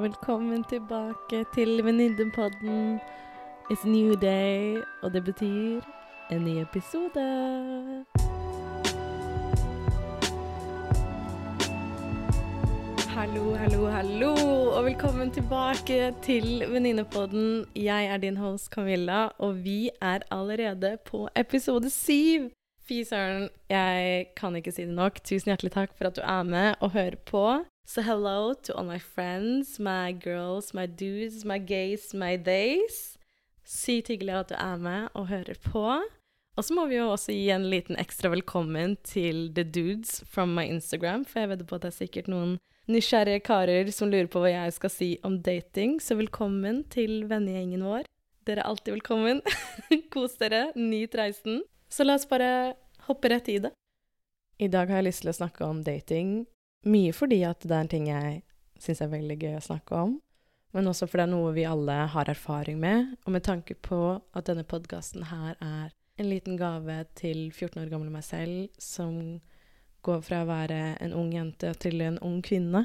[0.00, 3.00] velkommen tilbake til Venninnepodden.
[3.70, 5.80] It's a new day, og det betyr
[6.30, 7.24] en ny episode.
[13.08, 14.34] Hallo, hallo, hallo,
[14.76, 17.66] og velkommen tilbake til Venninnepodden.
[17.76, 22.48] Jeg er din host Camilla, og vi er allerede på episode syv.
[22.88, 25.20] Fy søren, jeg kan ikke si det nok.
[25.24, 27.64] Tusen hjertelig takk for at du er med og hører på.
[27.86, 33.18] So hello to all my friends, my girls, my dudes, my gays, my days.
[33.64, 35.84] Sykt hyggelig at du er med og hører på.
[36.56, 40.54] Og så må vi jo også gi en liten ekstra velkommen til the dudes from
[40.54, 42.58] my Instagram, for jeg vedder på at det er sikkert noen
[42.90, 47.84] nysgjerrige karer som lurer på hva jeg skal si om dating, så velkommen til vennegjengen
[47.86, 48.06] vår.
[48.46, 49.42] Dere er alltid velkommen.
[50.14, 51.62] Kos dere, nyt reisen.
[51.90, 52.74] Så la oss bare
[53.06, 53.74] hoppe rett i det.
[54.60, 56.44] I dag har jeg lyst til å snakke om dating,
[56.86, 58.42] mye fordi at det er en ting jeg
[58.80, 60.18] syns er veldig gøy å snakke om,
[60.72, 64.20] men også fordi det er noe vi alle har erfaring med, og med tanke på
[64.36, 69.40] at denne podkasten her er en liten gave til 14 år gamle meg selv, som
[70.04, 72.84] går fra å være en ung jente til en ung kvinne,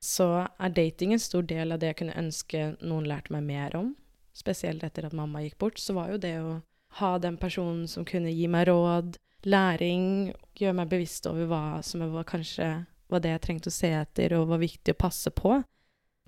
[0.00, 3.76] så er dating en stor del av det jeg kunne ønske noen lærte meg mer
[3.78, 3.94] om.
[4.36, 6.58] Spesielt etter at mamma gikk bort, så var jo det å
[7.00, 9.16] ha den personen som kunne gi meg råd,
[9.48, 12.68] læring, gjøre meg bevisst over hva som var kanskje
[13.12, 15.60] var det jeg trengte å se etter, og var viktig å passe på.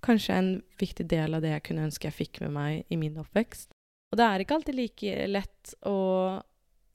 [0.04, 3.18] Kanskje en viktig del av det jeg kunne ønske jeg fikk med meg i min
[3.18, 3.72] oppvekst.
[4.12, 6.44] Og det er ikke alltid like lett, og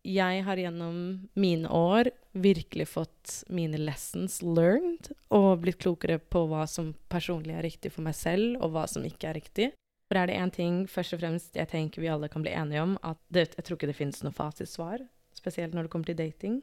[0.04, 0.98] jeg har gjennom
[1.39, 7.64] mine år virkelig fått mine lessons learned, og blitt klokere på hva som personlig er
[7.67, 9.70] riktig for meg selv, og hva som ikke er riktig.
[10.09, 12.84] For er det én ting først og fremst jeg tenker vi alle kan bli enige
[12.84, 16.20] om, at det, jeg tror ikke det finnes noe fasitsvar, spesielt når det kommer til
[16.20, 16.59] dating.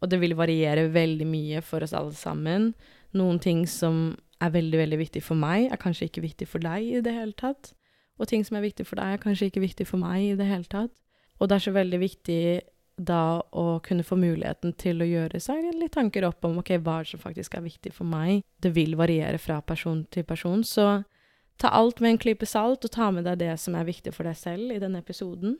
[0.00, 2.72] Og det vil variere veldig mye for oss alle sammen.
[3.16, 6.86] Noen ting som er veldig, veldig viktig for meg, er kanskje ikke viktig for deg
[6.88, 7.74] i det hele tatt.
[8.20, 10.48] Og ting som er viktig for deg, er kanskje ikke viktig for meg i det
[10.48, 10.92] hele tatt.
[11.40, 12.42] Og det er så veldig viktig
[13.00, 17.00] da å kunne få muligheten til å gjøre seg litt tanker opp om ok, hva
[17.08, 18.42] som faktisk er viktig for meg.
[18.60, 21.02] Det vil variere fra person til person, så
[21.60, 24.28] ta alt med en klype salt, og ta med deg det som er viktig for
[24.28, 25.56] deg selv i denne episoden.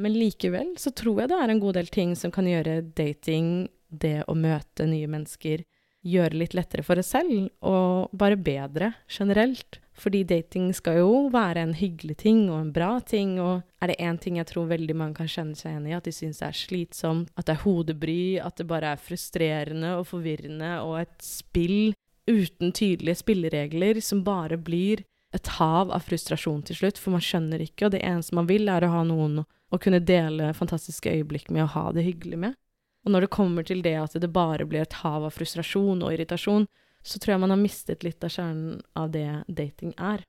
[0.00, 3.68] Men likevel så tror jeg det er en god del ting som kan gjøre dating,
[3.88, 5.64] det å møte nye mennesker,
[6.02, 9.78] gjøre litt lettere for oss selv, og bare bedre generelt.
[9.92, 13.98] Fordi dating skal jo være en hyggelig ting og en bra ting, og er det
[14.00, 16.48] én ting jeg tror veldig mange kan kjenne seg igjen i, at de syns det
[16.48, 21.16] er slitsomt, at det er hodebry, at det bare er frustrerende og forvirrende og et
[21.22, 21.92] spill
[22.26, 25.02] uten tydelige spilleregler som bare blir
[25.32, 28.68] et hav av frustrasjon til slutt, for man skjønner ikke, og det eneste man vil,
[28.68, 32.58] er å ha noen å kunne dele fantastiske øyeblikk med og ha det hyggelig med.
[33.02, 36.12] Og når det kommer til det at det bare blir et hav av frustrasjon og
[36.12, 36.68] irritasjon,
[37.02, 40.22] så tror jeg man har mistet litt av kjernen av det dating er.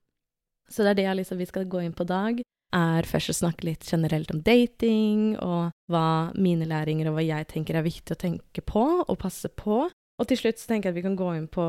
[0.72, 2.40] Så det er det liksom vi skal gå inn på i dag,
[2.74, 7.50] er først å snakke litt generelt om dating, og hva mine læringer og hva jeg
[7.52, 9.84] tenker er viktig å tenke på og passe på.
[10.22, 11.64] Og til slutt så tenker jeg at vi kan gå inn på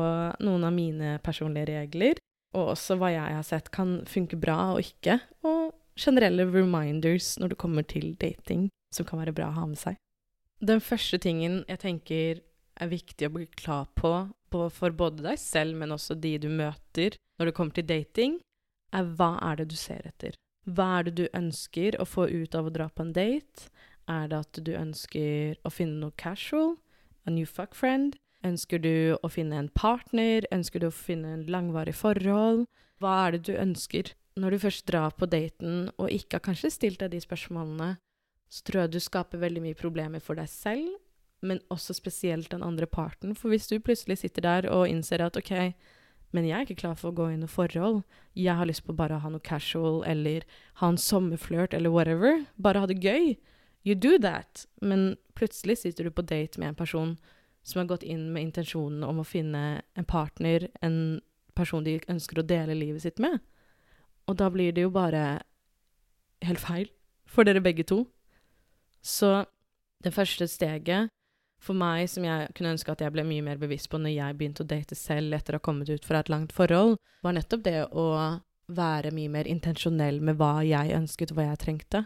[0.45, 2.17] noen av mine personlige regler,
[2.55, 7.53] og også hva jeg har sett kan funke bra og ikke, og generelle reminders når
[7.53, 9.99] det kommer til dating, som kan være bra å ha med seg.
[10.63, 12.41] Den første tingen jeg tenker
[12.79, 14.13] er viktig å bli klar på,
[14.55, 18.37] for både deg selv, men også de du møter når det kommer til dating,
[18.95, 20.37] er hva er det du ser etter?
[20.65, 23.67] Hva er det du ønsker å få ut av å dra på en date?
[24.09, 26.77] Er det at du ønsker å finne noe casual?
[27.27, 28.15] A new fuck friend?
[28.45, 30.45] Ønsker du å finne en partner?
[30.53, 32.67] Ønsker du å finne en langvarig forhold?
[33.01, 34.13] Hva er det du ønsker?
[34.35, 37.95] når du først drar på daten og ikke har kanskje stilt deg de spørsmålene,
[38.51, 40.89] så tror jeg du skaper veldig mye problemer for deg selv,
[41.45, 43.35] men også spesielt den andre parten.
[43.35, 45.53] For hvis du plutselig sitter der og innser at OK,
[46.35, 48.01] men jeg er ikke klar for å gå inn i forhold,
[48.35, 50.43] jeg har lyst på bare å ha noe casual eller
[50.81, 53.37] ha en sommerflørt eller whatever, bare ha det gøy,
[53.87, 54.65] you do that.
[54.81, 57.15] Men plutselig sitter du på date med en person
[57.65, 61.19] som har gått inn med intensjonen om å finne en partner, en
[61.57, 63.39] person de ønsker å dele livet sitt med.
[64.29, 65.41] Og da blir det jo bare
[66.45, 66.91] helt feil
[67.25, 68.03] for dere begge to.
[69.01, 69.45] Så
[70.05, 71.09] det første steget
[71.61, 74.37] for meg, som jeg kunne ønske at jeg ble mye mer bevisst på når jeg
[74.37, 77.65] begynte å date selv etter å ha kommet ut fra et langt forhold, var nettopp
[77.65, 78.07] det å
[78.65, 82.05] være mye mer intensjonell med hva jeg ønsket, og hva jeg trengte.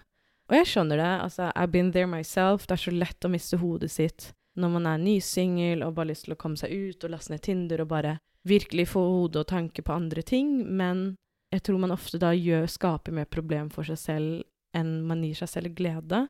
[0.49, 1.13] Og jeg skjønner det.
[1.27, 2.65] altså, I've been there myself.
[2.67, 6.27] Det er så lett å miste hodet sitt når man er nysingel og bare lyst
[6.27, 8.17] til å komme seg ut og laste ned Tinder og bare
[8.47, 11.13] virkelig få hodet og tanke på andre ting, men
[11.53, 15.39] jeg tror man ofte da gjør, skaper mer problem for seg selv enn man gir
[15.39, 16.27] seg selv glede.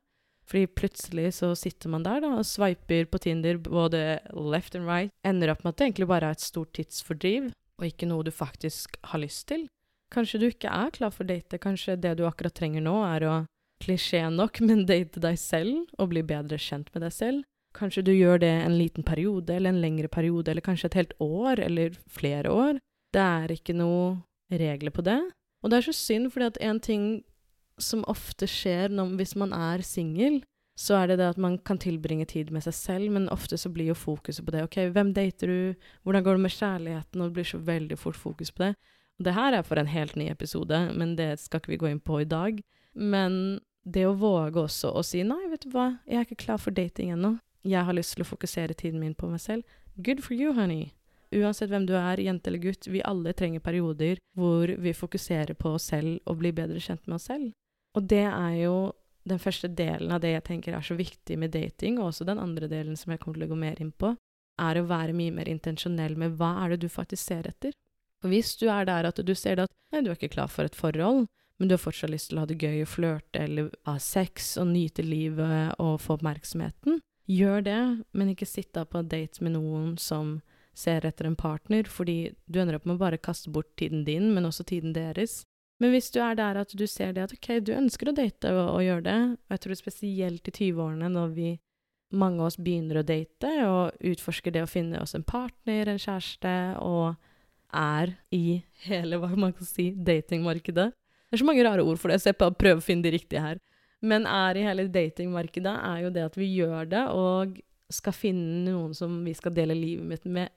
[0.50, 5.12] Fordi plutselig så sitter man der da, og sveiper på Tinder både left and right.
[5.26, 7.52] Ender opp med at det egentlig bare er et stort tidsfordriv.
[7.80, 9.62] og ikke noe du faktisk har lyst til.
[10.12, 13.24] Kanskje du ikke er klar for å date, kanskje det du akkurat trenger nå, er
[13.24, 13.36] å
[13.80, 17.46] klisjé nok, men date deg selv og bli bedre kjent med deg selv.
[17.76, 21.12] Kanskje du gjør det en liten periode, eller en lengre periode, eller kanskje et helt
[21.22, 22.80] år, eller flere år.
[23.14, 24.20] Det er ikke noe
[24.50, 25.20] regler på det.
[25.62, 27.04] Og det er så synd, fordi at en ting
[27.80, 30.40] som ofte skjer når, hvis man er singel,
[30.80, 33.68] så er det det at man kan tilbringe tid med seg selv, men ofte så
[33.72, 34.64] blir jo fokuset på det.
[34.64, 35.88] OK, hvem dater du?
[36.02, 37.20] Hvordan går det med kjærligheten?
[37.20, 38.74] Og det blir så veldig fort fokus på det.
[39.20, 41.90] Og det her er for en helt ny episode, men det skal ikke vi gå
[41.90, 42.62] inn på i dag.
[42.96, 46.60] Men det å våge også å si nei, vet du hva, jeg er ikke klar
[46.62, 47.34] for dating ennå.
[47.66, 49.78] Jeg har lyst til å fokusere tiden min på meg selv.
[50.00, 50.92] Good for you, honey.
[51.30, 55.76] Uansett hvem du er, jente eller gutt, vi alle trenger perioder hvor vi fokuserer på
[55.76, 57.52] oss selv og blir bedre kjent med oss selv.
[57.94, 58.74] Og det er jo
[59.28, 62.40] den første delen av det jeg tenker er så viktig med dating, og også den
[62.42, 64.14] andre delen som jeg kommer til å gå mer inn på,
[64.60, 67.76] er å være mye mer intensjonell med hva er det du faktisk ser etter.
[68.20, 70.68] For hvis du er der at du ser at nei, du er ikke klar for
[70.68, 71.28] et forhold,
[71.60, 74.54] men du har fortsatt lyst til å ha det gøy og flørte eller ha sex
[74.60, 77.82] og nyte livet og få oppmerksomheten, gjør det,
[78.16, 80.38] men ikke sitt da på date med noen som
[80.76, 84.30] ser etter en partner, fordi du ender opp med å bare kaste bort tiden din,
[84.34, 85.42] men også tiden deres.
[85.80, 88.52] Men hvis du er der at du ser det at ok, du ønsker å date
[88.52, 91.50] og, og gjøre det, og jeg tror spesielt i 20-årene når vi,
[92.10, 96.00] mange av oss begynner å date og utforsker det å finne oss en partner, en
[96.00, 97.14] kjæreste, og
[97.70, 100.90] er i hele, hva man kan si, datingmarkedet.
[100.90, 103.44] Det er så mange rare ord for det, så jeg prøver å finne de riktige
[103.44, 103.60] her.
[104.00, 107.58] Men er i hele datingmarkedet, er jo det at vi gjør det, og
[107.92, 110.52] skal finne noen som vi skal dele livet med,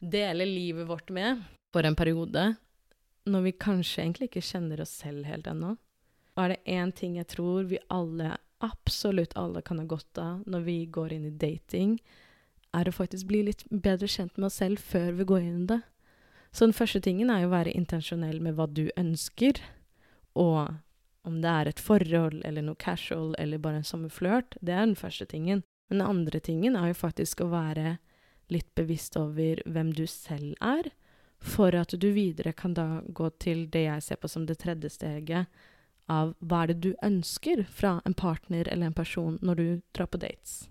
[0.00, 1.42] dele livet vårt med
[1.74, 2.52] for en periode,
[3.28, 5.74] når vi kanskje egentlig ikke kjenner oss selv helt ennå.
[6.32, 10.44] Og er det én ting jeg tror vi alle, absolutt alle, kan ha godt av
[10.48, 11.98] når vi går inn i dating,
[12.72, 15.70] er å faktisk bli litt bedre kjent med oss selv før vi går inn i
[15.74, 15.82] det.
[16.52, 19.60] Så den første tingen er jo å være intensjonell med hva du ønsker,
[20.36, 20.72] og
[21.28, 24.98] om det er et forhold eller noe casual eller bare en sommerflørt, det er den
[24.98, 25.62] første tingen.
[25.88, 27.98] Men den andre tingen er jo faktisk å være
[28.52, 30.90] litt bevisst over hvem du selv er,
[31.42, 34.92] for at du videre kan da gå til det jeg ser på som det tredje
[34.94, 35.62] steget
[36.10, 40.10] av hva er det du ønsker fra en partner eller en person når du drar
[40.10, 40.66] på dates.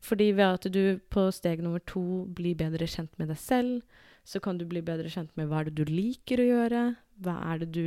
[0.00, 3.82] Fordi ved at du på steg nummer to blir bedre kjent med deg selv,
[4.24, 6.84] så kan du bli bedre kjent med hva er det du liker å gjøre,
[7.20, 7.86] hva er det du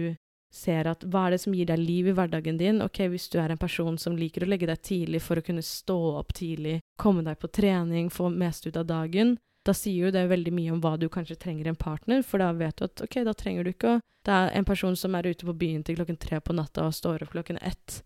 [0.54, 2.82] ser at Hva er det som gir deg liv i hverdagen din?
[2.86, 5.66] Ok, hvis du er en person som liker å legge deg tidlig for å kunne
[5.66, 9.36] stå opp tidlig, komme deg på trening, få mest ut av dagen,
[9.66, 12.52] da sier jo det veldig mye om hva du kanskje trenger en partner, for da
[12.54, 15.28] vet du at ok, da trenger du ikke å Det er en person som er
[15.28, 17.98] ute på byen til klokken tre på natta og står opp klokken ett,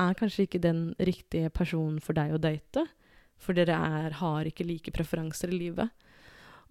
[0.00, 2.86] er kanskje ikke den riktige personen for deg å date,
[3.36, 5.92] for dere er, har ikke like preferanser i livet.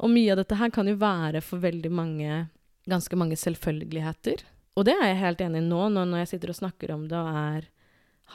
[0.01, 2.47] Og mye av dette her kan jo være for veldig mange
[2.89, 4.41] ganske mange selvfølgeligheter.
[4.75, 7.17] Og det er jeg helt enig i nå, når jeg sitter og snakker om det
[7.17, 7.67] og er,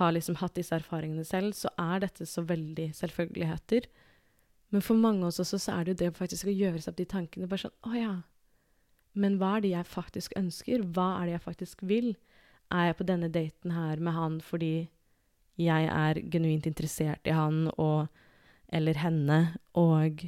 [0.00, 3.88] har liksom hatt disse erfaringene selv, så er dette så veldig selvfølgeligheter.
[4.70, 6.92] Men for mange av oss også så er det jo det faktisk å gjøre seg
[6.92, 7.50] opp de tankene.
[7.50, 8.14] Bare sånn Å ja.
[9.18, 10.86] Men hva er det jeg faktisk ønsker?
[10.94, 12.12] Hva er det jeg faktisk vil?
[12.70, 14.88] Er jeg på denne daten her med han fordi
[15.60, 18.06] jeg er genuint interessert i han og
[18.70, 19.38] eller henne
[19.74, 20.22] og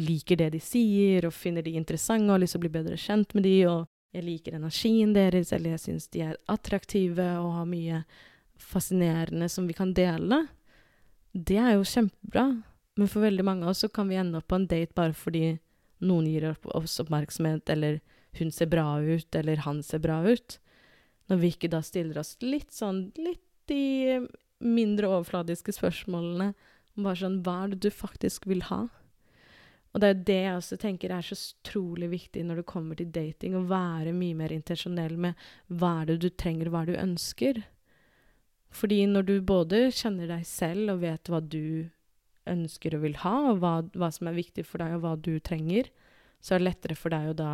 [0.00, 2.96] liker det de sier og finner de interessante og har lyst til å bli bedre
[3.00, 7.52] kjent med de, og jeg liker energien deres, eller jeg syns de er attraktive og
[7.60, 8.02] har mye
[8.60, 10.44] fascinerende som vi kan dele.
[11.32, 12.48] Det er jo kjempebra.
[12.98, 15.14] Men for veldig mange av oss så kan vi ende opp på en date bare
[15.16, 15.54] fordi
[16.04, 18.00] noen gir oss oppmerksomhet, eller
[18.38, 20.58] hun ser bra ut, eller han ser bra ut.
[21.30, 24.26] Når vi ikke da stiller oss litt sånn litt de
[24.60, 26.50] mindre overfladiske spørsmålene
[27.00, 28.88] bare sånn Hva er det du faktisk vil ha?
[29.90, 32.98] Og det er jo det jeg også tenker er så utrolig viktig når det kommer
[32.98, 36.90] til dating, å være mye mer intensjonell med hva er det du trenger, hva er
[36.90, 37.62] det du ønsker.
[38.70, 41.90] Fordi når du både kjenner deg selv og vet hva du
[42.50, 45.34] ønsker og vil ha, og hva, hva, som er viktig for deg, og hva du
[45.42, 45.90] trenger,
[46.40, 47.52] så er det lettere for deg å da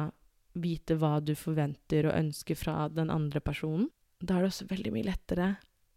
[0.57, 3.89] vite hva du forventer og ønsker fra den andre personen.
[4.21, 5.49] Da er det også veldig mye lettere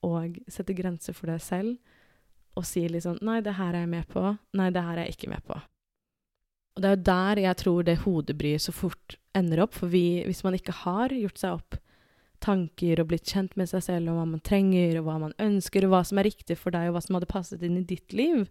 [0.03, 0.13] å
[0.51, 1.77] sette grenser for deg selv
[2.57, 4.23] og si liksom Nei, det her er jeg med på.
[4.57, 5.59] Nei, det her er jeg ikke med på.
[6.79, 10.23] Og det er jo der jeg tror det hodebryet så fort ender opp, for vi,
[10.23, 11.75] hvis man ikke har gjort seg opp
[12.39, 15.83] tanker og blitt kjent med seg selv og hva man trenger, og hva man ønsker,
[15.83, 18.15] og hva som er riktig for deg, og hva som hadde passet inn i ditt
[18.15, 18.47] liv,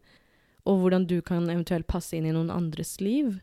[0.68, 3.38] og hvordan du kan eventuelt passe inn i noen andres liv,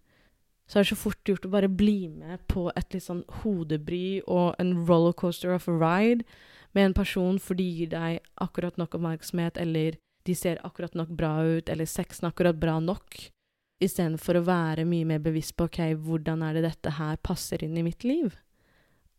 [0.69, 4.21] så er det så fort gjort å bare bli med på et litt sånn hodebry
[4.21, 6.29] og en rollercoaster of a ride
[6.77, 9.97] med en person for de gir deg akkurat nok oppmerksomhet, eller
[10.29, 13.33] de ser akkurat nok bra ut, eller sexen akkurat bra nok.
[13.83, 17.77] Istedenfor å være mye mer bevisst på ok, hvordan er det dette her passer inn
[17.77, 18.35] i mitt liv.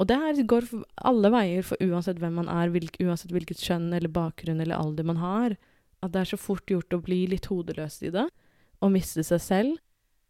[0.00, 0.68] Og det her går
[1.08, 5.08] alle veier for uansett hvem man er, hvilk, uansett hvilket kjønn eller bakgrunn eller alder
[5.08, 5.56] man har.
[6.04, 8.26] At det er så fort gjort å bli litt hodeløs i det
[8.84, 9.78] og miste seg selv.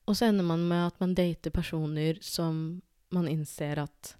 [0.06, 2.80] Og så ender man med at man dater personer som
[3.14, 4.14] man innser at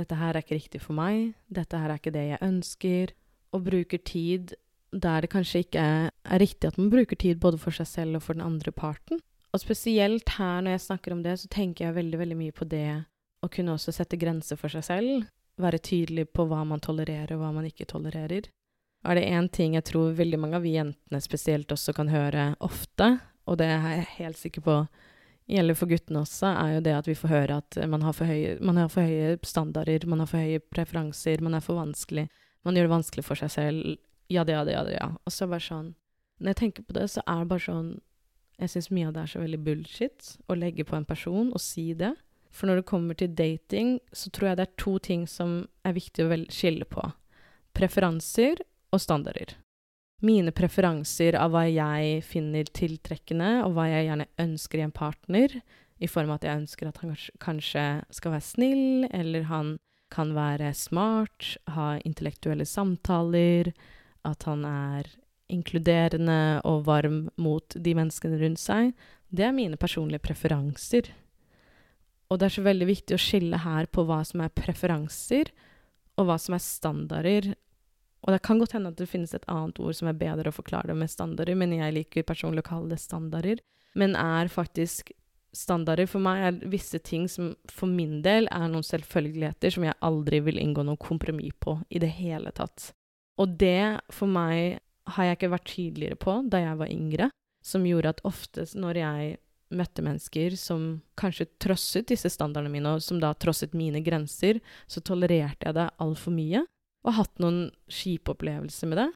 [0.00, 3.12] dette her er ikke riktig for meg, dette her er ikke det jeg ønsker,
[3.52, 4.54] og bruker tid
[4.90, 8.18] der det kanskje ikke er, er riktig at man bruker tid både for seg selv
[8.18, 9.20] og for den andre parten.
[9.50, 12.68] Og spesielt her når jeg snakker om det, så tenker jeg veldig, veldig mye på
[12.70, 13.02] det
[13.42, 15.28] å kunne også sette grenser for seg selv.
[15.60, 18.48] Være tydelig på hva man tolererer, og hva man ikke tolererer.
[19.00, 22.50] Er det én ting jeg tror veldig mange av vi jentene spesielt også kan høre
[22.60, 23.14] ofte,
[23.48, 24.76] og det er jeg helt sikker på
[25.50, 28.30] gjelder for guttene også, er jo det at vi får høre at man har for
[28.30, 32.28] høye, har for høye standarder, man har for høye preferanser, man er for vanskelig,
[32.66, 33.96] man gjør det vanskelig for seg selv.
[34.30, 35.08] Ja, det, ja, det, ja, det, ja.
[35.26, 35.94] Og så bare sånn
[36.40, 37.88] Når jeg tenker på det, så er det bare sånn
[38.60, 41.62] Jeg syns mye av det er så veldig bullshit å legge på en person og
[41.64, 42.12] si det.
[42.52, 45.96] For når det kommer til dating, så tror jeg det er to ting som er
[45.96, 47.04] viktig å skille på.
[47.76, 49.54] Preferanser og standarder.
[50.20, 55.54] Mine preferanser av hva jeg finner tiltrekkende, og hva jeg gjerne ønsker i en partner,
[56.00, 59.78] i form av at jeg ønsker at han kanskje skal være snill, eller han
[60.12, 63.72] kan være smart, ha intellektuelle samtaler,
[64.26, 65.08] at han er
[65.52, 68.92] inkluderende og varm mot de menneskene rundt seg,
[69.30, 71.10] det er mine personlige preferanser.
[72.30, 75.50] Og det er så veldig viktig å skille her på hva som er preferanser,
[76.18, 77.52] og hva som er standarder.
[78.20, 80.54] Og det kan godt hende at det finnes et annet ord som er bedre å
[80.54, 83.62] forklare det med standarder, men jeg liker personlig å kalle det standarder.
[83.98, 85.10] Men er faktisk
[85.56, 89.98] standarder for meg er visse ting som for min del er noen selvfølgeligheter som jeg
[90.06, 92.92] aldri vil inngå noe kompromiss på i det hele tatt.
[93.40, 94.78] Og det for meg
[95.14, 97.30] har jeg ikke vært tydeligere på da jeg var yngre,
[97.64, 99.38] som gjorde at oftest når jeg
[99.70, 104.58] møtte mennesker som kanskje trosset disse standardene mine, og som da trosset mine grenser,
[104.90, 106.64] så tolererte jeg det altfor mye,
[107.06, 109.08] og hatt noen kjipe opplevelser med det.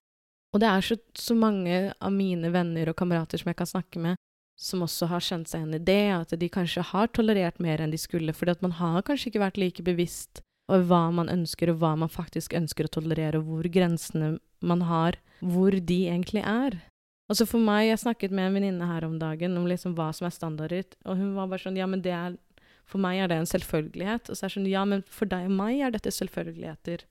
[0.55, 4.03] Og det er så, så, mange av mine venner og kamerater som jeg kan snakke
[4.03, 4.21] med,
[4.55, 7.91] som også har kjent seg igjen i det, at de kanskje har tolerert mer enn
[7.91, 11.71] de skulle, fordi at man har kanskje ikke vært like bevisst over hva man ønsker,
[11.73, 16.45] og hva man faktisk ønsker å tolerere, og hvor grensene man har, hvor de egentlig
[16.45, 16.81] er.
[17.29, 20.27] Altså for meg, Jeg snakket med en venninne her om dagen om liksom hva som
[20.27, 22.37] er standarder, og hun var bare sånn Ja, men det er
[22.85, 24.29] For meg er det en selvfølgelighet.
[24.29, 27.07] Og så er det sånn Ja, men for deg og meg er dette selvfølgeligheter.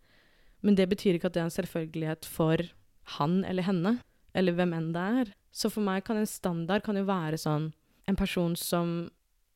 [0.62, 2.62] Men det betyr ikke at det er en selvfølgelighet for
[3.18, 3.98] han eller henne,
[4.36, 5.32] eller hvem enn det er.
[5.52, 7.74] Så for meg kan en standard kan jo være sånn
[8.06, 9.10] En person som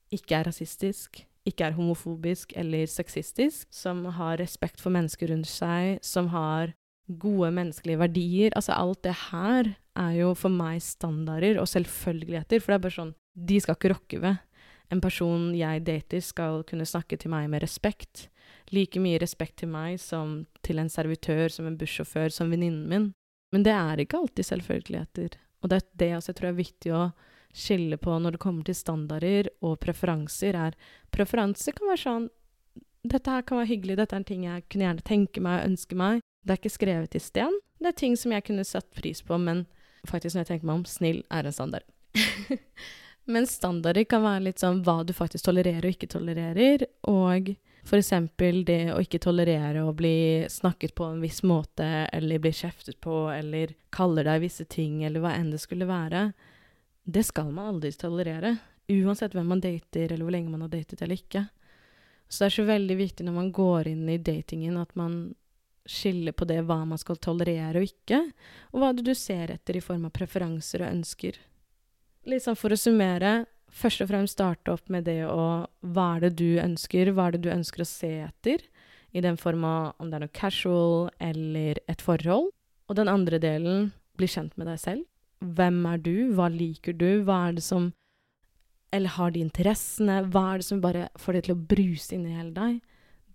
[0.10, 6.02] ikke er rasistisk, ikke er homofobisk eller sexistisk, som har respekt for mennesker rundt seg,
[6.06, 6.74] som har
[7.08, 8.56] gode menneskelige verdier.
[8.56, 12.98] Altså alt det her er jo for meg standarder og selvfølgeligheter, for det er bare
[13.00, 14.44] sånn De skal ikke rokke ved.
[14.90, 18.28] En person jeg dater, skal kunne snakke til meg med respekt.
[18.74, 23.12] Like mye respekt til meg som til en servitør, som en bussjåfør, som venninnen min.
[23.54, 25.38] Men det er ikke alltid selvfølgeligheter.
[25.62, 27.04] Og det er det også jeg tror er viktig å
[27.58, 30.78] skille på når det kommer til standarder og preferanser, er
[31.14, 32.28] Preferanser kan være sånn
[33.08, 35.70] Dette her kan være hyggelig, dette er en ting jeg kunne gjerne tenke meg og
[35.72, 36.24] ønske meg.
[36.44, 37.54] Det er ikke skrevet i sten.
[37.80, 39.64] Det er ting som jeg kunne satt pris på, men
[40.10, 41.88] faktisk, når jeg tenker meg om, snill er en standard.
[43.28, 47.50] Men standarder kan være litt sånn hva du faktisk tolererer og ikke tolererer, og
[47.98, 53.02] eksempel det å ikke tolerere å bli snakket på en viss måte, eller bli kjeftet
[53.04, 56.30] på, eller kaller deg visse ting, eller hva enn det skulle være.
[57.08, 58.58] Det skal man aldri tolerere,
[58.92, 61.46] uansett hvem man dater, eller hvor lenge man har datet eller ikke.
[62.28, 65.16] Så det er så veldig viktig når man går inn i datingen, at man
[65.88, 68.20] skiller på det hva man skal tolerere og ikke,
[68.74, 71.40] og hva du ser etter i form av preferanser og ønsker.
[72.28, 76.36] Sånn for å summere, først og fremst starte opp med det å Hva er det
[76.44, 77.14] du ønsker?
[77.16, 78.68] Hva er det du ønsker å se etter?
[79.16, 82.52] I den form av om det er noe casual eller et forhold.
[82.92, 85.08] Og den andre delen, bli kjent med deg selv.
[85.44, 86.16] Hvem er du?
[86.34, 87.24] Hva liker du?
[87.28, 87.92] Hva er det som
[88.92, 90.22] Eller har de interessene?
[90.32, 92.78] Hva er det som bare får det til å bruse inn i hele deg?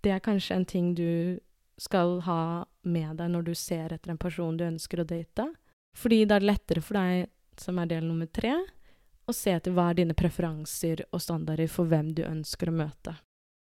[0.01, 1.39] Det er kanskje en ting du
[1.79, 5.45] skal ha med deg når du ser etter en person du ønsker å date.
[5.97, 7.29] Fordi da er det lettere for deg,
[7.59, 8.55] som er del nummer tre,
[9.29, 13.13] å se etter hva er dine preferanser og standarder for hvem du ønsker å møte.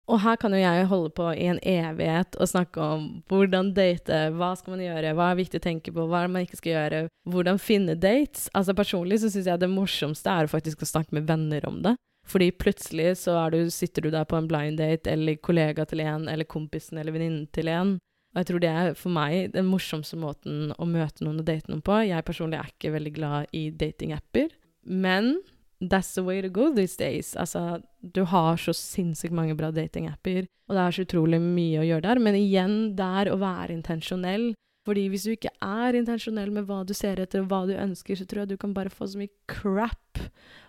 [0.06, 4.20] Og her kan jo jeg holde på i en evighet og snakke om hvordan date,
[4.38, 6.60] hva skal man gjøre, hva er viktig å tenke på, hva er det man ikke
[6.60, 8.46] skal gjøre, hvordan finne dates.
[8.54, 11.96] Altså Personlig så syns jeg det morsomste er faktisk å snakke med venner om det.
[12.26, 16.28] Fordi plutselig så du, sitter du der på en blind date, eller kollega til en,
[16.30, 17.96] eller kompisen eller venninnen til en.
[18.34, 21.70] Og jeg tror det er for meg den morsomste måten å møte noen og date
[21.70, 21.98] noen på.
[22.04, 24.50] Jeg personlig er ikke veldig glad i datingapper.
[24.86, 25.38] Men
[25.80, 27.34] that's the way to go these days.
[27.36, 31.86] Altså, du har så sinnssykt mange bra datingapper, og det er så utrolig mye å
[31.86, 32.22] gjøre der.
[32.22, 34.52] Men igjen, der å være intensjonell.
[34.86, 38.18] Fordi hvis du ikke er intensjonell med hva du ser etter, og hva du ønsker,
[38.18, 40.22] så tror jeg du kan bare få så mye crap,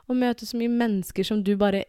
[0.10, 1.84] og møte så mye mennesker som du bare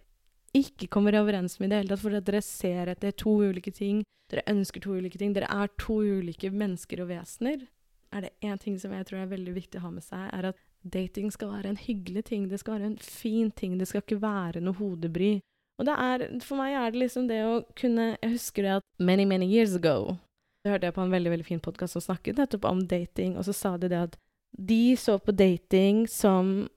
[0.56, 3.72] ikke kommer overens med i det hele tatt, fordi at dere ser etter to ulike
[3.72, 7.64] ting, dere ønsker to ulike ting, dere er to ulike mennesker og vesener.
[8.12, 10.50] Er det én ting som jeg tror er veldig viktig å ha med seg, er
[10.52, 14.02] at dating skal være en hyggelig ting, det skal være en fin ting, det skal
[14.04, 15.38] ikke være noe hodebry.
[15.78, 18.86] Og det er, for meg er det liksom det å kunne Jeg husker det at
[18.98, 20.16] many, many years ago
[20.64, 23.46] så hørte jeg på en veldig veldig fin podkast som snakket nettopp om dating, og
[23.46, 24.16] så sa de det at
[24.58, 26.68] de så på dating som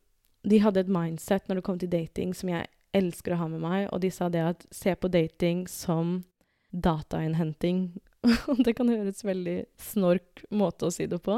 [0.43, 2.65] De hadde et mindset når det kom til dating som jeg
[2.98, 6.24] elsker å ha med meg, og de sa det at se på dating som
[6.72, 7.91] datainnhenting.
[8.50, 11.38] Og det kan høres veldig snork måte å si det på,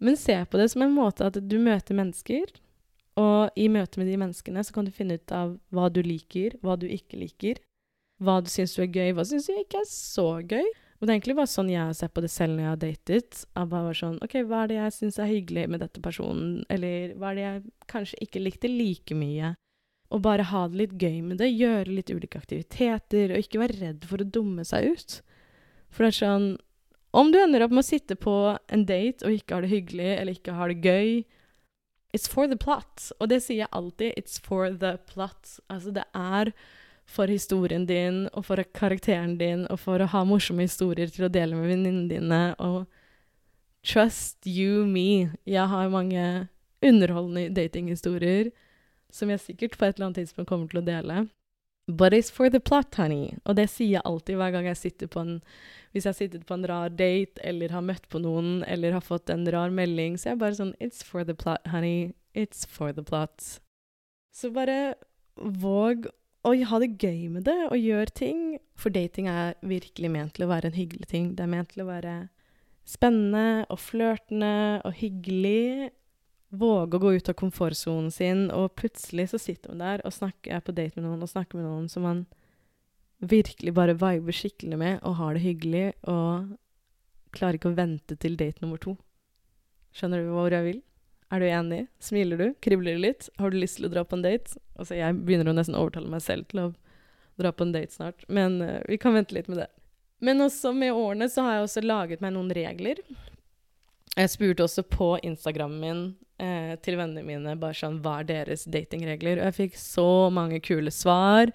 [0.00, 2.52] men se på det som en måte at du møter mennesker,
[3.20, 6.56] og i møte med de menneskene så kan du finne ut av hva du liker,
[6.64, 7.60] hva du ikke liker,
[8.20, 10.68] hva du syns du er gøy, hva syns du ikke er så gøy.
[11.00, 12.80] Og det er egentlig bare sånn jeg har sett på det selv når jeg har
[12.82, 13.42] datet.
[13.56, 17.14] Jeg bare sånn OK, hva er det jeg syns er hyggelig med dette personen, eller
[17.16, 19.54] hva er det jeg kanskje ikke likte like mye?
[20.10, 23.78] Og bare ha det litt gøy med det, gjøre litt ulike aktiviteter, og ikke være
[23.80, 25.20] redd for å dumme seg ut.
[25.88, 26.48] For det er sånn
[27.10, 28.34] Om du ender opp med å sitte på
[28.70, 31.22] en date og ikke har det hyggelig, eller ikke har det gøy
[32.10, 33.12] It's for the plot.
[33.20, 34.16] Og det sier jeg alltid.
[34.18, 35.60] It's for the plot.
[35.70, 36.50] Altså, det er
[37.10, 41.32] for historien din, og for karakteren din, og for å ha morsomme historier til å
[41.32, 42.86] dele med venninnene dine, og
[43.86, 45.30] trust you me.
[45.46, 46.48] Jeg har mange
[46.82, 48.52] underholdende datinghistorier
[49.10, 51.24] som jeg sikkert på et eller annet tidspunkt kommer til å dele.
[51.88, 53.36] But it's for the plot, honey.
[53.44, 55.38] Og det sier jeg alltid hver gang jeg sitter på en
[55.90, 59.02] Hvis jeg har sittet på en rar date, eller har møtt på noen, eller har
[59.02, 62.12] fått en rar melding, så er jeg bare sånn It's for the plot, honey.
[62.30, 63.58] It's for the plot.
[64.30, 64.94] Så bare
[65.34, 66.06] våg
[66.46, 68.44] å ha det gøy med det, og gjør ting.
[68.78, 71.32] For dating er virkelig ment til å være en hyggelig ting.
[71.34, 72.14] Det er ment til å være
[72.88, 74.54] spennende og flørtende
[74.86, 75.90] og hyggelig
[76.50, 80.56] våge å gå ut av komfortsonen sin, og plutselig så sitter man der og snakker,
[80.56, 82.24] er på date med noen og snakker med noen som man
[83.20, 86.56] virkelig bare viber skikkelig med og har det hyggelig, og
[87.36, 88.96] klarer ikke å vente til date nummer to.
[89.94, 90.80] Skjønner du hvor jeg vil?
[91.30, 91.84] Er du enig?
[92.02, 92.46] Smiler du?
[92.62, 93.28] Kribler du litt?
[93.38, 94.58] Har du lyst til å dra på en date?
[94.74, 96.70] Altså, jeg begynner å nesten overtale meg selv til å
[97.38, 99.68] dra på en date snart, men uh, vi kan vente litt med det.
[100.20, 102.98] Men også med årene så har jeg også laget meg noen regler.
[104.16, 106.02] Jeg spurte også på Instagrammen min
[106.40, 109.40] eh, til vennene mine bare sånn Hva er deres datingregler?
[109.40, 111.52] Og jeg fikk så mange kule svar.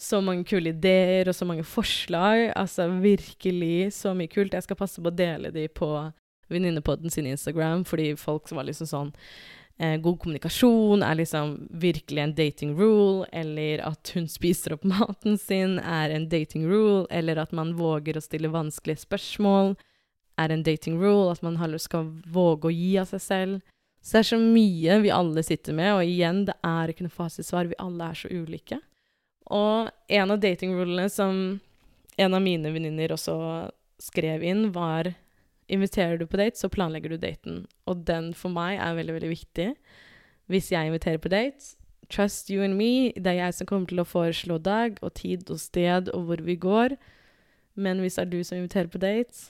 [0.00, 2.50] Så mange kule ideer og så mange forslag.
[2.58, 4.56] Altså virkelig så mye kult.
[4.56, 5.90] Jeg skal passe på å dele de på
[6.52, 9.12] Venninnepodden sin Instagram, fordi folk som var liksom sånn
[9.78, 15.38] eh, God kommunikasjon er liksom virkelig en dating rule, eller at hun spiser opp maten
[15.40, 19.72] sin er en dating rule, eller at man våger å stille vanskelige spørsmål
[20.36, 23.73] er en dating rule, at man skal våge å gi av seg selv.
[24.04, 27.14] Så det er så mye vi alle sitter med, og igjen, det er ikke noe
[27.14, 27.70] fasitsvar.
[27.70, 28.78] Vi alle er så ulike.
[29.48, 31.38] Og en av datingrulene som
[32.20, 33.36] en av mine venninner også
[34.02, 35.14] skrev inn, var
[35.72, 37.62] Inviterer du på date, så planlegger du daten.
[37.88, 39.68] Og den for meg er veldig, veldig viktig.
[40.52, 41.72] Hvis jeg inviterer på date,
[42.12, 45.48] trust you and me, det er jeg som kommer til å foreslå dag og tid
[45.48, 46.98] og sted og hvor vi går.
[47.74, 49.48] Men hvis det er du som inviterer på date,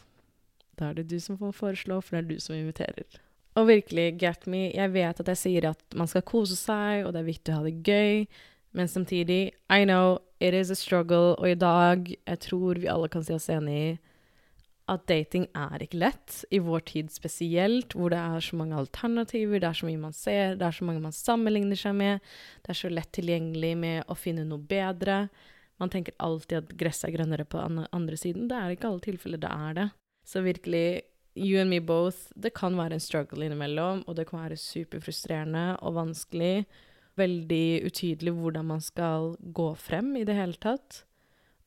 [0.78, 3.23] da er det du som får foreslå, for det er du som inviterer.
[3.54, 4.66] Og virkelig, get me.
[4.74, 7.60] Jeg vet at jeg sier at man skal kose seg, og det er viktig å
[7.60, 8.24] ha det gøy,
[8.74, 13.08] men samtidig, I know it is a struggle, og i dag, jeg tror vi alle
[13.12, 13.92] kan si oss enig i
[14.90, 19.62] at dating er ikke lett, i vår tid spesielt, hvor det er så mange alternativer,
[19.62, 22.74] det er så mye man ser, det er så mange man sammenligner seg med, det
[22.74, 25.22] er så lett tilgjengelig med å finne noe bedre.
[25.80, 28.46] Man tenker alltid at gresset er grønnere på andre siden.
[28.50, 29.88] Det er ikke alle tilfeller det er det.
[30.28, 30.86] Så virkelig,
[31.34, 35.76] you and me both, det kan være en struggle innimellom, og det kan være superfrustrerende
[35.82, 36.64] og vanskelig.
[37.18, 41.04] Veldig utydelig hvordan man skal gå frem i det hele tatt,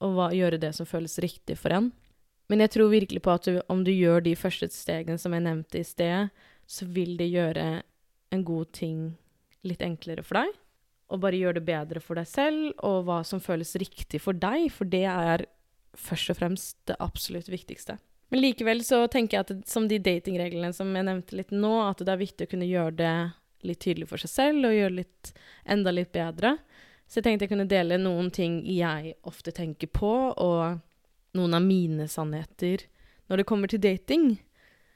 [0.03, 1.91] og hva, gjøre det som føles riktig for en.
[2.47, 5.43] Men jeg tror virkelig på at du, om du gjør de første stegene som jeg
[5.43, 6.31] nevnte i sted,
[6.67, 7.67] så vil det gjøre
[8.31, 9.01] en god ting
[9.67, 10.55] litt enklere for deg.
[11.11, 14.67] Og bare gjøre det bedre for deg selv, og hva som føles riktig for deg,
[14.71, 15.45] for det er
[15.97, 17.97] først og fremst det absolutt viktigste.
[18.29, 21.73] Men likevel så tenker jeg at det, som de datingreglene som jeg nevnte litt nå,
[21.85, 23.13] at det er viktig å kunne gjøre det
[23.67, 25.31] litt tydelig for seg selv og gjøre litt
[25.65, 26.57] enda litt bedre.
[27.07, 30.83] Så jeg tenkte jeg kunne dele noen ting jeg ofte tenker på, og
[31.37, 32.83] noen av mine sannheter
[33.27, 34.35] når det kommer til dating.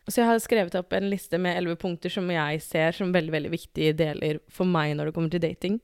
[0.10, 3.32] Så jeg har skrevet opp en liste med elleve punkter som jeg ser som veldig
[3.36, 5.80] veldig viktige deler for meg når det kommer til dating.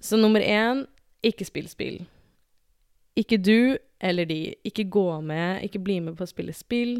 [0.00, 0.86] Så nummer én
[1.24, 2.04] ikke spill spill.
[3.16, 4.54] Ikke du eller de.
[4.64, 6.98] Ikke gå med, ikke bli med på å spille spill.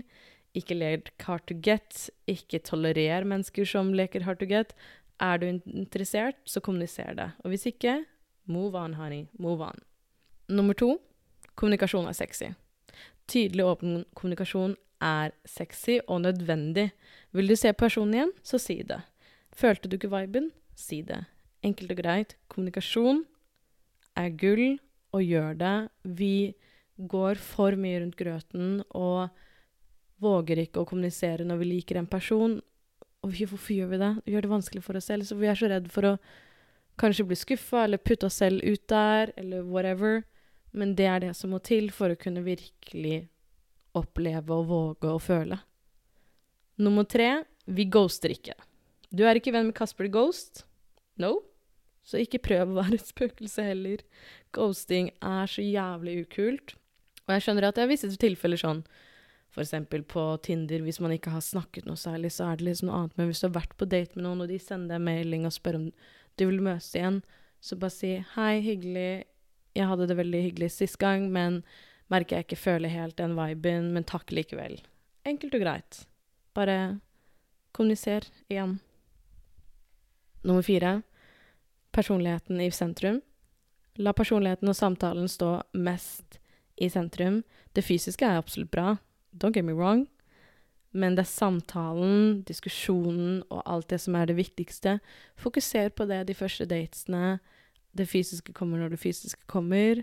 [0.55, 2.09] Ikke lek hard to get.
[2.31, 4.75] Ikke tolerer mennesker som leker hard to get.
[5.21, 7.31] Er du interessert, så kommuniser det.
[7.45, 8.05] Og hvis ikke,
[8.47, 9.27] move on, honey.
[9.39, 9.83] Move on.
[10.49, 10.99] Nummer to
[11.55, 12.53] kommunikasjon er sexy.
[13.31, 16.91] Tydelig, åpen kommunikasjon er sexy og nødvendig.
[17.33, 19.01] Vil du se personen igjen, så si det.
[19.55, 20.51] Følte du ikke viben?
[20.77, 21.25] Si det.
[21.65, 22.37] Enkelt og greit.
[22.49, 23.25] Kommunikasjon
[24.19, 24.79] er gull,
[25.15, 25.77] og gjør det.
[26.19, 26.55] Vi
[26.99, 29.31] går for mye rundt grøten og
[30.23, 32.59] våger ikke å kommunisere når vi liker en person.
[33.25, 34.13] Og hvorfor gjør vi det?
[34.25, 35.27] Vi gjør det vanskelig for oss selv.
[35.27, 36.15] Så vi er så redd for å
[37.01, 40.23] kanskje bli skuffa eller putte oss selv ut der, eller whatever.
[40.75, 43.25] Men det er det som må til for å kunne virkelig
[43.95, 45.59] oppleve og våge å føle.
[46.83, 48.57] Nummer tre vi ghoster ikke.
[49.15, 50.65] Du er ikke venn med Kasper Ghost?
[51.23, 51.39] No?
[52.05, 54.05] Så ikke prøv å være et spøkelse heller.
[54.55, 56.77] Ghosting er så jævlig ukult.
[57.25, 58.85] Og jeg skjønner at det er visse tilfeller sånn
[59.63, 62.99] eksempel på Tinder, hvis man ikke har snakket noe særlig, så er det liksom noe
[62.99, 63.17] annet.
[63.19, 65.55] Men hvis du har vært på date med noen, og de sender deg melding og
[65.55, 65.85] spør om
[66.35, 67.21] du vil møtes igjen,
[67.63, 69.25] så bare si 'hei, hyggelig,
[69.75, 71.63] jeg hadde det veldig hyggelig sist gang, men
[72.11, 74.81] merker jeg ikke føler helt den viben, men takk likevel.
[75.25, 76.07] Enkelt og greit.
[76.55, 77.01] Bare
[77.73, 78.81] kommuniser igjen.
[80.45, 81.03] Nummer fire
[81.95, 83.21] personligheten i sentrum.
[84.03, 86.41] La personligheten og samtalen stå mest
[86.77, 87.43] i sentrum.
[87.75, 88.97] Det fysiske er absolutt bra,
[89.33, 90.09] don't get me wrong,
[90.95, 94.99] men det er samtalen, diskusjonen og alt det som er det viktigste.
[95.39, 97.39] Fokuser på det de første datene
[97.95, 100.03] det fysiske kommer når det fysiske kommer.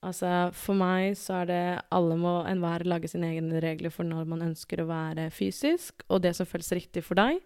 [0.00, 4.28] Altså, for meg så er det alle må enhver lage sine egne regler for når
[4.28, 7.40] man ønsker å være fysisk, og det som føles riktig for deg.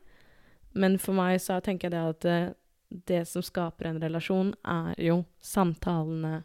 [0.74, 2.54] Men for meg så tenker jeg det at
[2.88, 6.42] det, som skaper en relasjon, er jo samtalene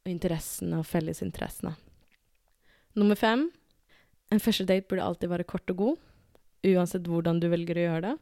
[0.00, 1.74] og interessene og fellesinteressene.
[2.98, 3.46] Nummer fem
[4.30, 6.02] en første date burde alltid være kort og god,
[6.70, 8.16] uansett hvordan du velger å gjøre det.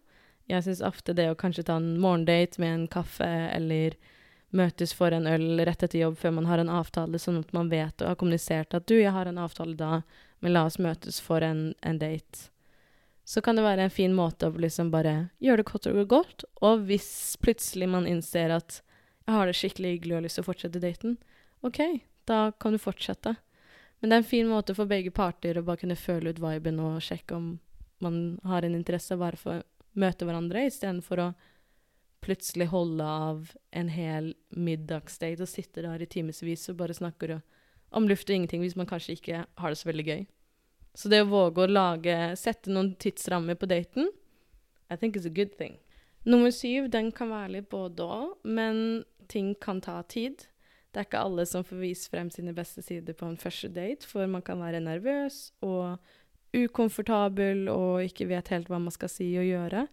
[0.49, 3.99] Jeg syns ofte det å kanskje ta en morgendate med en kaffe eller
[4.57, 7.69] møtes for en øl rett etter jobb før man har en avtale, sånn at man
[7.69, 10.01] vet og har kommunisert at du, jeg har en avtale da,
[10.41, 12.49] men la oss møtes for en, en date.
[13.29, 16.47] Så kan det være en fin måte å liksom bare gjøre det kort og godt,
[16.65, 18.79] og hvis plutselig man innser at
[19.29, 21.19] jeg har det skikkelig hyggelig og har lyst til å fortsette daten,
[21.67, 21.83] OK,
[22.25, 23.35] da kan du fortsette.
[24.01, 26.81] Men det er en fin måte for begge parter å bare kunne føle ut viben
[26.81, 27.51] og sjekke om
[28.01, 29.67] man har en interesse bare for å
[29.99, 31.29] møte hverandre, istedenfor å
[32.25, 37.37] plutselig holde av en hel middagsdate og sitte der i timevis og bare snakker
[37.93, 40.27] om luft og ingenting hvis man kanskje ikke har det så veldig gøy.
[40.99, 44.09] Så det å våge å lage Sette noen tidsrammer på daten,
[44.91, 45.77] I think is a good thing.
[46.27, 50.49] Nummer syv, den kan være litt både òg, men ting kan ta tid.
[50.91, 54.09] Det er ikke alle som får vist frem sine beste sider på en første date,
[54.09, 56.01] for man kan være nervøs og
[56.57, 59.87] ukomfortabel og ikke vet helt hva man skal si og gjøre.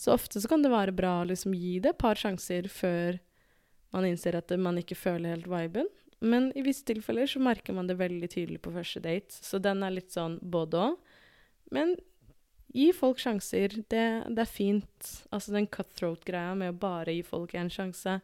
[0.00, 3.20] Så ofte så kan det være bra å liksom gi det et par sjanser før
[3.94, 5.90] man innser at man ikke føler helt viben.
[6.20, 9.32] Men i visse tilfeller så merker man det veldig tydelig på første date.
[9.32, 11.16] Så den er litt sånn både òg.
[11.72, 11.94] Men
[12.76, 13.72] gi folk sjanser.
[13.88, 15.10] Det, det, er fint.
[15.32, 18.20] Altså den cutthroat-greia med å bare gi folk en sjanse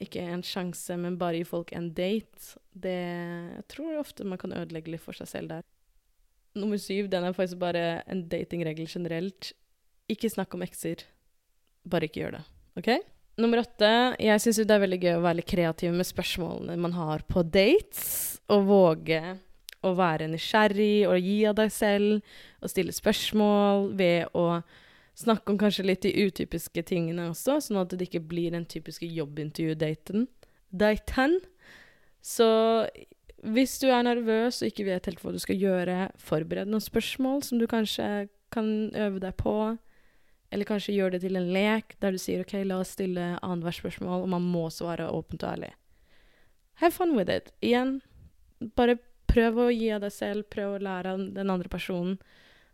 [0.00, 2.56] Ikke en sjanse, men bare gi folk en date.
[2.72, 5.68] Det Jeg tror ofte man kan ødelegge litt for seg selv der.
[6.56, 9.52] Nummer syv, den er faktisk bare en datingregel generelt.
[10.10, 11.04] Ikke snakk om ekser.
[11.86, 12.44] Bare ikke gjør det.
[12.80, 12.88] OK?
[13.38, 13.92] Nummer åtte.
[14.20, 17.44] Jeg syns det er veldig gøy å være litt kreativ med spørsmålene man har på
[17.46, 18.40] dates.
[18.50, 19.20] Og våge
[19.86, 22.32] å være nysgjerrig og gi av deg selv.
[22.60, 24.62] Og stille spørsmål ved å
[25.20, 29.08] snakke om kanskje litt de utypiske tingene også, sånn at det ikke blir den typiske
[29.08, 30.26] jobbintervju-daten.
[30.70, 31.38] Daten.
[32.24, 32.48] Så
[33.40, 37.44] hvis du er nervøs og ikke vet helt hva du skal gjøre, forbered noen spørsmål
[37.46, 39.54] som du kanskje kan øve deg på.
[40.50, 43.78] Eller kanskje gjør det til en lek der du sier OK, la oss stille annethvert
[43.78, 45.70] spørsmål, og man må svare åpent og ærlig.
[46.82, 47.52] Have fun with it.
[47.62, 48.00] Igjen,
[48.76, 48.98] bare
[49.30, 52.18] prøv å gi av deg selv, prøv å lære av den andre personen.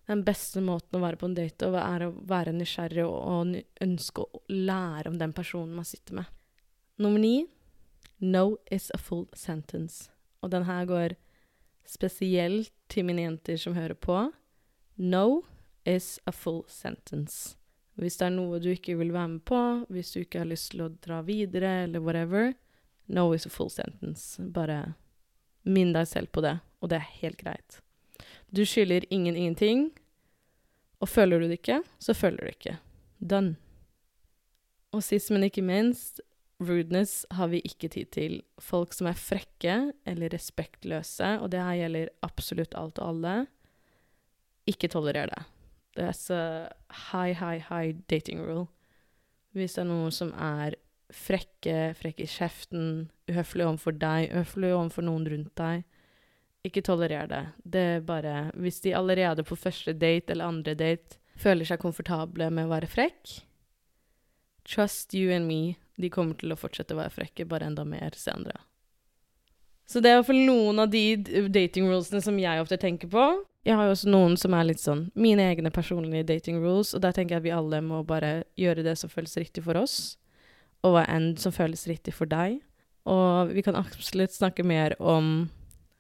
[0.07, 4.23] Den beste måten å være på en date er å være nysgjerrig og, og ønske
[4.23, 6.33] å lære om den personen man sitter med.
[7.03, 7.45] Nummer ni
[8.19, 10.09] No is a full sentence.
[10.41, 11.17] Og den her går
[11.85, 14.31] spesielt til mine jenter som hører på.
[14.97, 15.45] No
[15.85, 17.57] is a full sentence.
[17.97, 19.61] Hvis det er noe du ikke vil være med på,
[19.93, 22.53] hvis du ikke har lyst til å dra videre, eller whatever,
[23.09, 24.37] no is a full sentence.
[24.39, 24.95] Bare
[25.67, 27.81] minn deg selv på det, og det er helt greit.
[28.53, 29.89] Du skylder ingen ingenting,
[31.01, 32.77] og føler du det ikke, så føler du ikke.
[33.19, 33.57] Done.
[34.93, 36.21] Og sist, men ikke minst,
[36.63, 38.39] rudeness har vi ikke tid til.
[38.63, 39.77] Folk som er frekke
[40.09, 43.37] eller respektløse, og det her gjelder absolutt alt og alle,
[44.67, 45.43] ikke tolerer det.
[45.97, 46.39] Er så
[47.13, 48.67] high, high, high dating rule.
[49.57, 50.77] Hvis det er noen som er
[51.15, 55.87] frekke, frekke i kjeften, uhøflig overfor deg, uhøflig overfor noen rundt deg,
[56.67, 57.43] ikke tolerer det.
[57.63, 62.51] Det er bare Hvis de allerede på første date eller andre date føler seg komfortable
[62.51, 63.41] med å være frekk,
[64.67, 68.17] trust you and me, de kommer til å fortsette å være frekke, bare enda mer
[68.19, 68.59] senere.
[69.87, 71.15] Så det er iallfall noen av de
[71.53, 73.27] dating rulesene som jeg ofte tenker på.
[73.67, 77.03] Jeg har jo også noen som er litt sånn mine egne personlige dating rules, og
[77.03, 80.15] der tenker jeg at vi alle må bare gjøre det som føles riktig for oss,
[80.87, 82.61] og hva enn som føles riktig for deg.
[83.11, 85.49] Og vi kan absolutt snakke mer om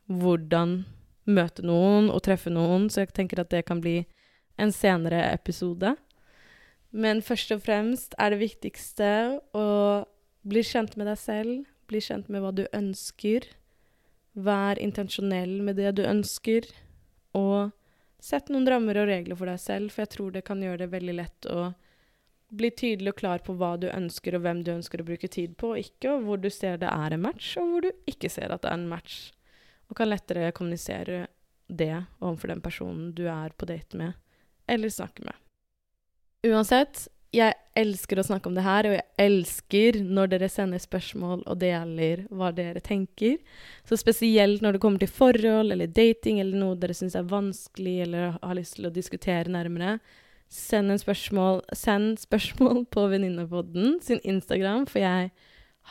[0.06, 0.84] hvordan
[1.26, 4.04] møte noen og treffe noen, så jeg tenker at det kan bli
[4.62, 5.96] en senere episode.
[6.94, 9.10] Men først og fremst er det viktigste
[9.58, 9.68] å
[10.46, 13.50] bli kjent med deg selv, bli kjent med hva du ønsker.
[14.38, 16.70] Vær intensjonell med det du ønsker,
[17.36, 17.72] og
[18.22, 20.92] sett noen rammer og regler for deg selv, for jeg tror det kan gjøre det
[20.94, 21.68] veldig lett å
[22.56, 25.56] bli tydelig og klar på hva du ønsker, og hvem du ønsker å bruke tid
[25.60, 28.30] på og ikke, og hvor du ser det er en match, og hvor du ikke
[28.32, 29.18] ser at det er en match
[29.86, 31.26] og kan lettere kommunisere
[31.66, 34.14] det overfor den personen du er på date med,
[34.70, 35.34] eller snakke med.
[36.46, 41.42] Uansett, jeg elsker å snakke om det her, og jeg elsker når dere sender spørsmål
[41.44, 43.36] og deler hva dere tenker.
[43.88, 47.98] Så spesielt når det kommer til forhold eller dating eller noe dere syns er vanskelig
[48.06, 49.98] eller har lyst til å diskutere nærmere,
[50.52, 55.30] send en spørsmål, send spørsmål på Venninnepodden sin Instagram, for jeg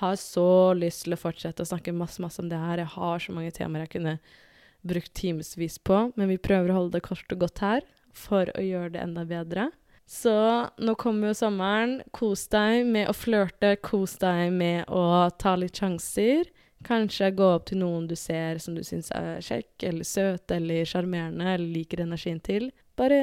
[0.02, 2.82] har så lyst til å fortsette å snakke masse, masse om det her.
[2.82, 4.18] Jeg har så mange temaer jeg kunne
[4.86, 8.64] brukt timevis på, men vi prøver å holde det kort og godt her for å
[8.64, 9.70] gjøre det enda bedre.
[10.06, 10.34] Så
[10.78, 11.98] nå kommer jo sommeren.
[12.14, 16.46] Kos deg med å flørte, kos deg med å ta litt sjanser.
[16.86, 20.86] Kanskje gå opp til noen du ser som du syns er kjekk eller søt eller
[20.86, 22.70] sjarmerende eller liker energien til.
[23.00, 23.18] Bare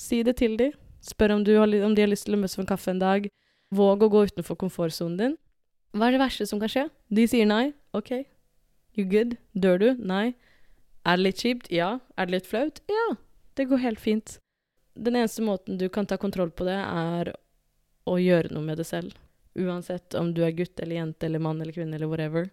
[0.00, 0.72] si det til dem.
[1.04, 3.28] Spør om, har, om de har lyst til å møtes for en kaffe en dag.
[3.76, 5.36] Våg å gå utenfor komfortsonen din.
[5.96, 6.88] Hva er det verste som kan skje?
[7.12, 7.74] De sier nei.
[7.96, 8.24] OK.
[8.96, 9.36] You good?
[9.52, 9.88] Dør du?
[10.00, 10.32] Nei.
[11.06, 11.70] Er det litt kjipt?
[11.70, 11.98] Ja.
[12.16, 12.80] Er det litt flaut?
[12.90, 13.06] Ja.
[13.56, 14.38] Det går helt fint.
[14.96, 17.32] Den eneste måten du kan ta kontroll på det, er
[18.06, 19.16] å gjøre noe med det selv.
[19.56, 22.48] Uansett om du er gutt eller jente eller mann eller kvinne eller whatever.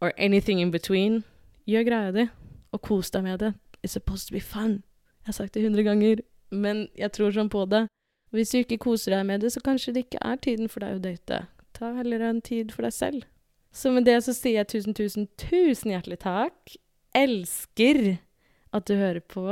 [0.00, 1.22] Or anything in between.
[1.68, 2.26] Gjør greia di,
[2.72, 3.52] og kos deg med det.
[3.82, 4.82] It's supposed to be fun.
[5.24, 7.86] Jeg har sagt det hundre ganger, men jeg tror sånn på det.
[8.32, 10.98] Hvis du ikke koser deg med det, så kanskje det ikke er tiden for deg
[10.98, 11.42] å date.
[11.76, 13.26] Ta heller en tid for deg selv.
[13.72, 16.76] Så med det så sier jeg tusen, tusen, tusen hjertelig takk.
[17.16, 18.18] Elsker
[18.74, 19.44] at du hører på.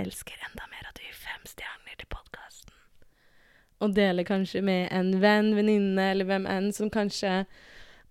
[0.00, 2.72] Elsker enda mer at du gir fem stjerner til podkasten.
[3.80, 7.46] Og dele kanskje med en venn, venninne eller hvem enn som kanskje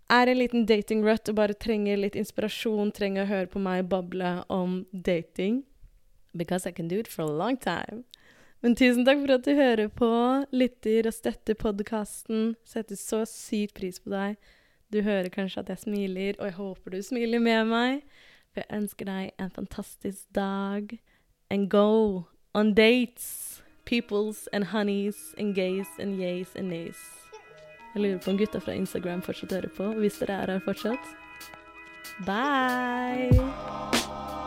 [0.10, 4.44] er en liten dating-rut og bare trenger litt inspirasjon, trenger å høre på meg bable
[4.50, 5.64] om dating.
[6.34, 8.04] Because I can do it for a long time.
[8.62, 10.10] Men tusen takk for at du hører på,
[10.52, 12.56] lytter og støtter podkasten.
[12.66, 14.40] Setter så sykt pris på deg.
[14.90, 18.02] Du hører kanskje at jeg smiler, og jeg håper du smiler med meg.
[18.50, 20.98] For jeg ønsker deg en fantastisk dag.
[21.50, 22.26] And go
[22.60, 23.62] on dates.
[23.86, 26.98] Peoples and honeys and gays and yays and nays.
[27.96, 31.16] Jeg lurer på om gutta fra Instagram fortsatt hører på, hvis dere er her fortsatt.
[32.26, 34.38] Bye!